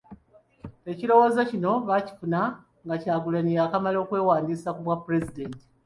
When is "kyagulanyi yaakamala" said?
3.01-3.97